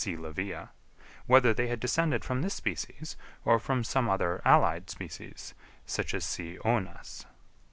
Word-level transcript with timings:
livia, 0.03 0.71
whether 1.27 1.53
they 1.53 1.67
had 1.67 1.79
descended 1.79 2.25
from 2.25 2.41
this 2.41 2.55
species 2.55 3.15
or 3.45 3.59
from 3.59 3.83
some 3.83 4.09
other 4.09 4.41
allied 4.43 4.89
species, 4.89 5.53
such 5.85 6.15
as 6.15 6.25
C. 6.25 6.57
oenas. 6.65 7.27